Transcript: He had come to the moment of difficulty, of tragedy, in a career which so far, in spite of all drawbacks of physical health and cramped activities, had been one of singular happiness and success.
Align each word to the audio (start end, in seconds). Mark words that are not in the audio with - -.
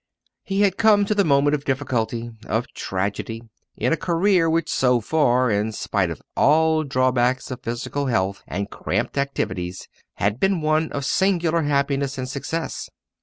He 0.41 0.61
had 0.61 0.79
come 0.79 1.05
to 1.05 1.13
the 1.13 1.23
moment 1.23 1.53
of 1.53 1.63
difficulty, 1.63 2.31
of 2.47 2.65
tragedy, 2.73 3.43
in 3.77 3.93
a 3.93 3.95
career 3.95 4.49
which 4.49 4.67
so 4.67 4.99
far, 4.99 5.51
in 5.51 5.71
spite 5.71 6.09
of 6.09 6.23
all 6.35 6.83
drawbacks 6.83 7.51
of 7.51 7.61
physical 7.61 8.07
health 8.07 8.41
and 8.47 8.67
cramped 8.71 9.15
activities, 9.19 9.87
had 10.15 10.39
been 10.39 10.59
one 10.61 10.91
of 10.91 11.05
singular 11.05 11.61
happiness 11.61 12.17
and 12.17 12.27
success. 12.27 12.89